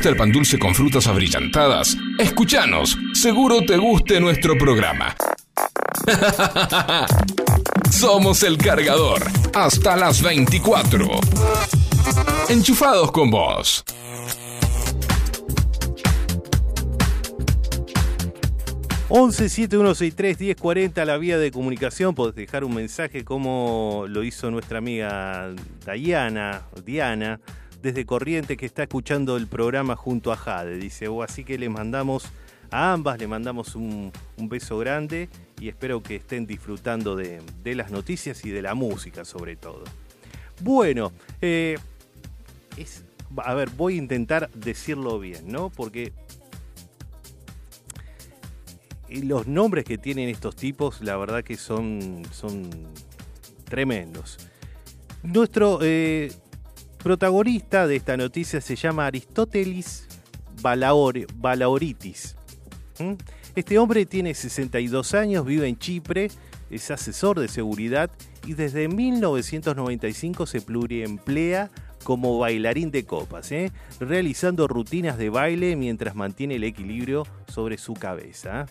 [0.00, 2.96] Gusta el pan dulce con frutas abrillantadas, escúchanos.
[3.12, 5.14] Seguro te guste nuestro programa.
[7.90, 9.22] Somos el cargador.
[9.52, 11.06] Hasta las 24.
[12.48, 13.84] Enchufados con vos.
[19.10, 22.14] 7163 1040 la vía de comunicación.
[22.14, 25.52] Podés dejar un mensaje como lo hizo nuestra amiga
[25.84, 27.38] Diana, Diana,
[27.82, 30.76] desde Corrientes, que está escuchando el programa junto a Jade.
[30.76, 32.24] Dice, o así que le mandamos
[32.70, 35.28] a ambas, le mandamos un, un beso grande
[35.58, 39.84] y espero que estén disfrutando de, de, las noticias y de la música sobre todo.
[40.60, 41.78] Bueno, eh,
[42.76, 43.04] es,
[43.36, 45.70] a ver, voy a intentar decirlo bien, ¿no?
[45.70, 46.12] Porque
[49.08, 52.70] los nombres que tienen estos tipos, la verdad que son, son
[53.64, 54.38] tremendos.
[55.22, 56.32] Nuestro eh,
[57.02, 60.06] protagonista de esta noticia se llama Aristóteles
[60.60, 62.36] Balaor, Balaoritis.
[63.56, 66.30] Este hombre tiene 62 años, vive en Chipre,
[66.70, 68.10] es asesor de seguridad
[68.46, 71.70] y desde 1995 se pluriemplea
[72.04, 73.72] como bailarín de copas, ¿eh?
[73.98, 78.66] realizando rutinas de baile mientras mantiene el equilibrio sobre su cabeza.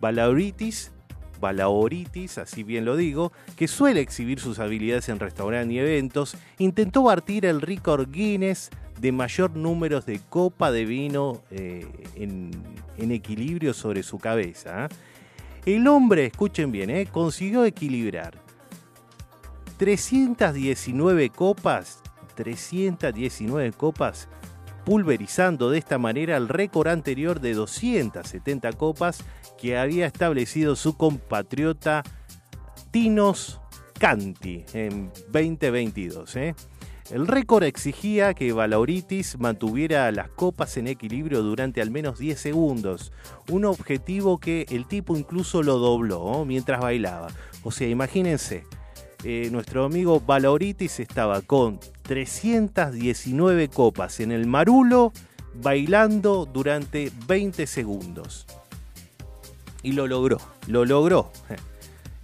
[0.00, 0.92] Balaoritis,
[1.40, 7.04] Balaoritis, así bien lo digo, que suele exhibir sus habilidades en restaurantes y eventos, intentó
[7.04, 8.70] batir el récord Guinness
[9.00, 14.86] de mayor número de copa de vino eh, en, equilibrio sobre su cabeza.
[14.86, 14.88] ¿eh?
[15.66, 17.06] El hombre, escuchen bien, ¿eh?
[17.06, 18.34] consiguió equilibrar
[19.76, 22.00] 319 copas,
[22.34, 24.28] 319 copas
[24.86, 29.24] pulverizando de esta manera el récord anterior de 270 copas
[29.58, 32.04] que había establecido su compatriota
[32.92, 33.60] Tinos
[33.98, 36.36] Canti en 2022.
[36.36, 36.54] ¿eh?
[37.10, 43.12] El récord exigía que Valauritis mantuviera las copas en equilibrio durante al menos 10 segundos,
[43.50, 46.44] un objetivo que el tipo incluso lo dobló ¿no?
[46.44, 47.26] mientras bailaba.
[47.64, 48.64] O sea, imagínense,
[49.24, 55.12] eh, nuestro amigo Valauritis estaba con 319 copas en el marulo
[55.62, 58.46] bailando durante 20 segundos.
[59.82, 61.30] Y lo logró, lo logró.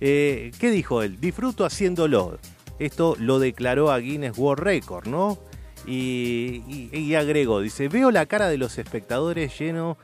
[0.05, 1.21] Eh, ¿Qué dijo él?
[1.21, 2.37] Disfruto haciéndolo.
[2.81, 5.39] Esto lo declaró a Guinness World Record, ¿no?
[5.87, 9.97] Y, y- y agregó, dice, veo la cara de los espectadores lleno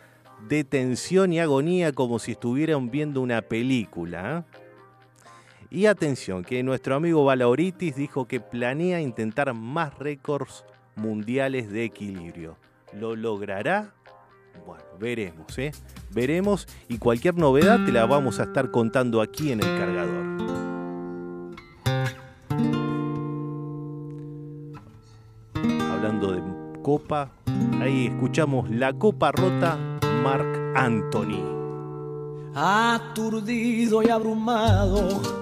[0.49, 4.45] de tensión y agonía como si estuvieran viendo una película.
[4.53, 4.59] ¿eh?
[5.70, 10.64] Y atención, que nuestro amigo Valauritis dijo que planea intentar más récords
[10.96, 12.56] mundiales de equilibrio.
[12.94, 13.92] ¿Lo logrará?
[14.66, 15.72] Bueno, veremos, ¿eh?
[16.10, 20.26] Veremos y cualquier novedad te la vamos a estar contando aquí en el cargador.
[25.92, 26.42] Hablando de
[26.82, 27.30] copa,
[27.82, 29.76] ahí escuchamos la copa rota
[30.22, 31.44] Mark Anthony.
[32.54, 35.38] Aturdido y abrumado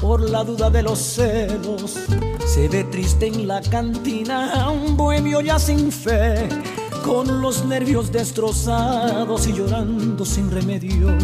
[0.00, 1.98] por la duda de los celos,
[2.46, 6.48] se ve triste en la cantina, un bohemio ya sin fe,
[7.04, 11.16] con los nervios destrozados y llorando sin remedio.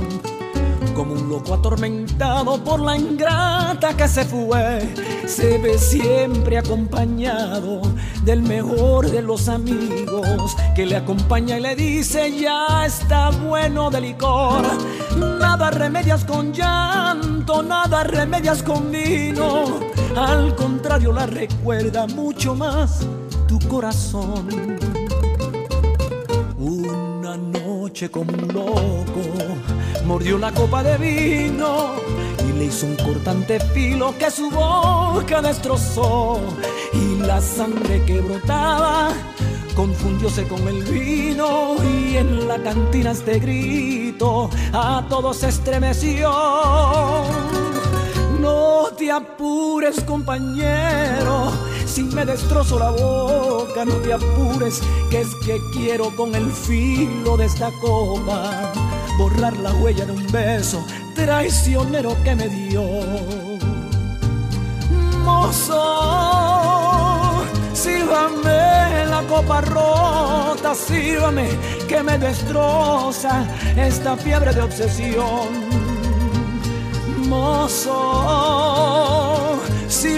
[0.97, 4.81] Como un loco atormentado por la ingrata que se fue,
[5.27, 7.83] se ve siempre acompañado
[8.25, 14.01] del mejor de los amigos que le acompaña y le dice ya está bueno de
[14.01, 14.63] licor.
[15.19, 19.81] Nada remedias con llanto, nada remedias con vino.
[20.17, 23.01] Al contrario, la recuerda mucho más
[23.47, 24.96] tu corazón.
[27.87, 29.23] Noche como un loco
[30.05, 31.93] mordió la copa de vino
[32.45, 36.41] y le hizo un cortante filo que su boca destrozó
[36.93, 39.11] y la sangre que brotaba
[39.77, 46.33] confundióse con el vino y en la cantina este grito a todos estremeció.
[48.41, 51.53] No te apures, compañero,
[51.97, 57.39] si me destrozo la boca, no te apures, que es que quiero con el filo
[57.39, 58.71] de esta copa
[59.19, 60.85] borrar la huella de un beso
[61.15, 62.83] traicionero que me dio.
[65.25, 65.73] Mozo,
[67.73, 71.49] sírvame la copa rota, sírvame
[71.89, 75.77] que me destroza esta fiebre de obsesión
[77.27, 77.93] mozo,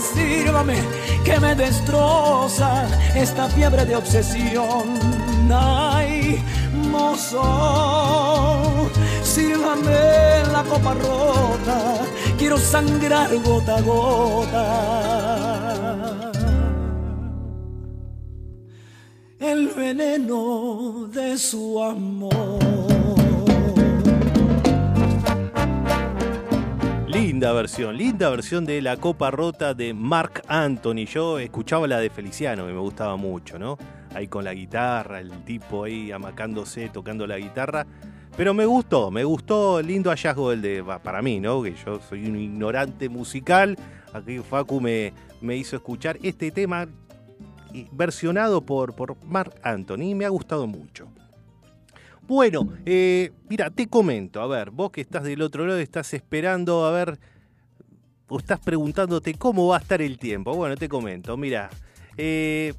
[0.00, 0.76] Sírvame
[1.24, 4.98] que me destroza esta fiebre de obsesión.
[5.52, 6.42] Ay,
[6.90, 7.42] mozo,
[9.22, 12.00] sírvame la copa rota,
[12.38, 14.66] quiero sangrar gota a gota.
[19.40, 22.59] El veneno de su amor.
[27.40, 31.06] Linda versión, linda versión de la copa rota de Mark Anthony.
[31.06, 33.78] Yo escuchaba la de Feliciano, que me gustaba mucho, ¿no?
[34.14, 37.86] Ahí con la guitarra, el tipo ahí amacándose, tocando la guitarra.
[38.36, 41.62] Pero me gustó, me gustó lindo hallazgo el de, para mí, ¿no?
[41.62, 43.78] Que yo soy un ignorante musical.
[44.12, 46.88] Aquí Facu me, me hizo escuchar este tema
[47.92, 51.08] versionado por, por Mark Anthony y me ha gustado mucho.
[52.30, 56.84] Bueno, eh, mira, te comento, a ver, vos que estás del otro lado, estás esperando,
[56.86, 57.18] a ver,
[58.28, 60.54] o estás preguntándote cómo va a estar el tiempo.
[60.54, 61.70] Bueno, te comento, mira,
[62.16, 62.72] eh,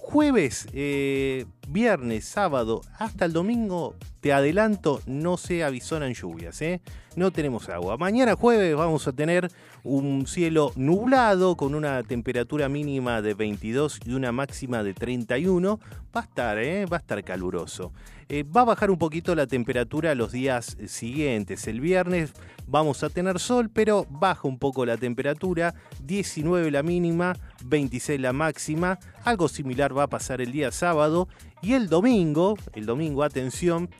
[0.00, 6.80] jueves eh, viernes, sábado, hasta el domingo, te adelanto, no se avisonan lluvias, ¿eh?
[7.14, 7.96] No tenemos agua.
[7.96, 9.50] Mañana jueves vamos a tener
[9.82, 15.80] un cielo nublado con una temperatura mínima de 22 y una máxima de 31.
[16.16, 16.86] Va a estar, ¿eh?
[16.86, 17.92] Va a estar caluroso.
[18.28, 21.66] Eh, va a bajar un poquito la temperatura los días siguientes.
[21.66, 22.32] El viernes
[22.66, 25.74] vamos a tener sol, pero baja un poco la temperatura.
[26.04, 28.98] 19 la mínima, 26 la máxima.
[29.24, 31.28] Algo similar va a pasar el día sábado.
[31.62, 33.90] Y el domingo, el domingo, atención,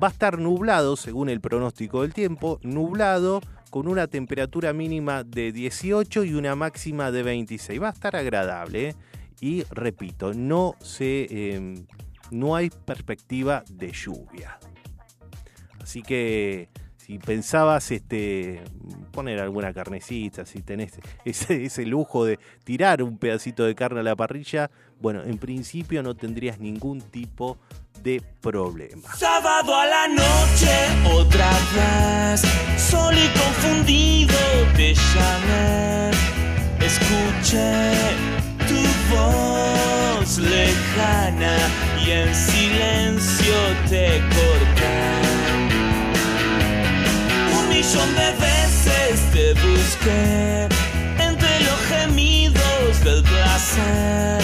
[0.00, 3.40] va a estar nublado, según el pronóstico del tiempo, nublado
[3.70, 7.82] con una temperatura mínima de 18 y una máxima de 26.
[7.82, 8.90] Va a estar agradable.
[8.90, 8.94] ¿eh?
[9.40, 11.26] Y repito, no se...
[11.30, 11.84] eh,
[12.30, 14.58] no hay perspectiva de lluvia.
[15.80, 16.68] Así que
[17.08, 18.62] si pensabas este,
[19.12, 20.92] poner alguna carnecita, si tenés
[21.24, 26.02] ese, ese lujo de tirar un pedacito de carne a la parrilla, bueno, en principio
[26.02, 27.56] no tendrías ningún tipo
[28.02, 29.08] de problema.
[29.16, 30.70] Sábado a la noche,
[31.10, 32.42] otra vez,
[32.76, 34.36] solo y confundido
[34.76, 36.10] te llamé.
[36.84, 37.92] Escuché
[38.68, 41.56] tu voz lejana
[42.04, 43.54] y en silencio
[43.88, 45.37] te corté.
[47.78, 50.66] Millón de veces te busqué
[51.16, 54.40] entre los gemidos del placer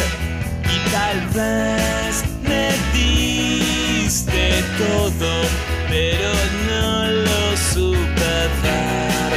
[0.73, 5.33] y tal vez me diste todo,
[5.89, 6.31] pero
[6.69, 9.33] no lo supe dar.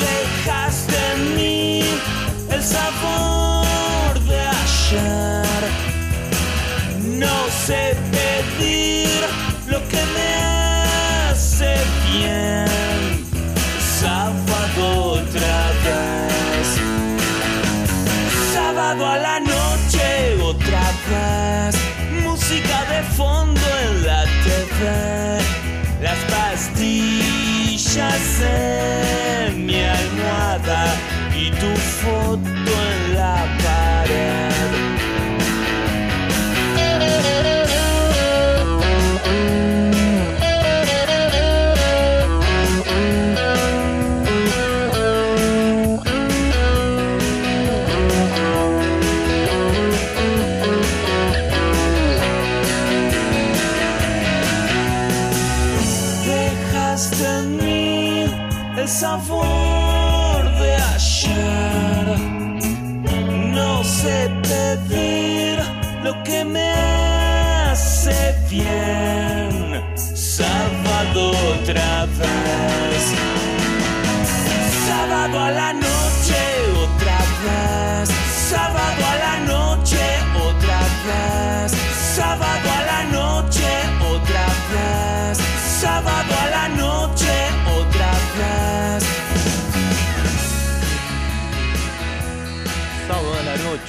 [0.00, 1.82] Dejaste en mí
[2.50, 5.62] el sabor de ayer.
[7.20, 7.94] No sé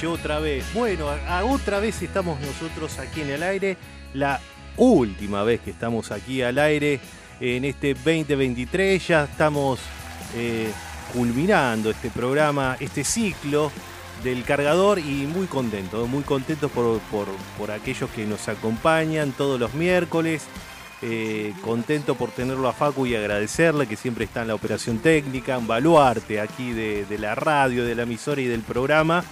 [0.06, 0.64] otra vez.
[0.74, 1.06] Bueno,
[1.44, 3.76] otra vez estamos nosotros aquí en el aire.
[4.14, 4.40] La
[4.76, 7.00] última vez que estamos aquí al aire
[7.40, 9.06] en este 2023.
[9.08, 9.80] Ya estamos
[10.36, 10.70] eh,
[11.12, 13.70] culminando este programa, este ciclo
[14.22, 19.58] del cargador y muy contentos, muy contentos por, por- por aquellos que nos acompañan todos
[19.60, 20.42] los miércoles.
[21.00, 25.56] Eh, contento por tenerlo a Facu y agradecerle que siempre está en la operación técnica,
[25.56, 29.22] un baluarte aquí de, de la radio, de la emisora y del programa.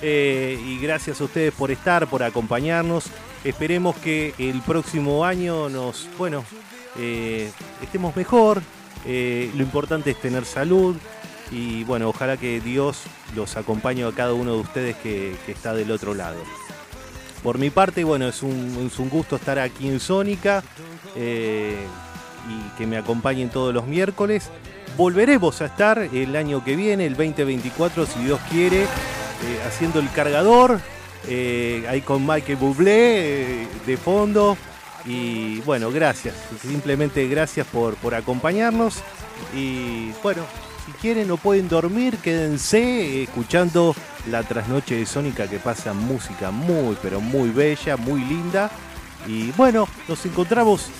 [0.00, 3.06] Eh, y gracias a ustedes por estar, por acompañarnos.
[3.44, 6.44] Esperemos que el próximo año nos, bueno,
[6.98, 7.50] eh,
[7.82, 8.62] estemos mejor.
[9.06, 10.96] Eh, lo importante es tener salud.
[11.50, 13.02] Y bueno, ojalá que Dios
[13.34, 16.38] los acompañe a cada uno de ustedes que, está del otro lado.
[17.42, 20.62] Por mi parte, bueno, es un, es un gusto estar aquí en Sónica
[21.16, 24.50] y que me acompañen todos los miércoles.
[24.96, 28.86] Volveremos a estar el año que viene, el 2024, si Dios quiere,
[29.44, 30.80] eh, haciendo el cargador,
[31.28, 34.56] eh, ahí con Michael Bublé eh, de fondo.
[35.04, 38.96] Y bueno, gracias, simplemente gracias por, por acompañarnos.
[39.54, 40.42] Y bueno,
[40.84, 43.94] si quieren o pueden dormir, quédense escuchando
[44.30, 48.70] la trasnoche de Sónica que pasa música muy, pero muy bella, muy linda.
[49.26, 50.90] Y bueno, nos encontramos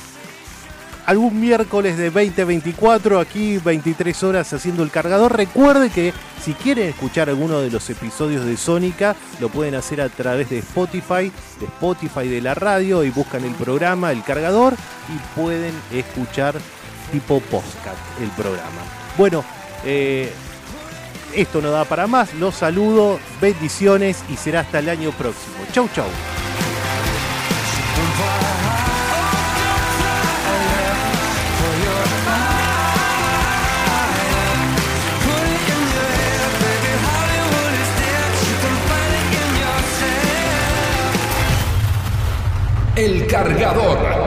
[1.09, 5.35] algún miércoles de 2024 aquí 23 horas haciendo el cargador.
[5.35, 6.13] Recuerde que
[6.45, 10.59] si quieren escuchar alguno de los episodios de Sónica, lo pueden hacer a través de
[10.59, 14.75] Spotify, de Spotify de la radio y buscan el programa, el cargador
[15.09, 16.57] y pueden escuchar
[17.11, 18.83] tipo podcast el programa.
[19.17, 19.43] Bueno,
[19.85, 20.31] eh,
[21.35, 22.35] Esto no da para más.
[22.35, 25.57] Los saludo, bendiciones y será hasta el año próximo.
[25.73, 26.07] Chau, chau.
[42.99, 44.18] El cargador.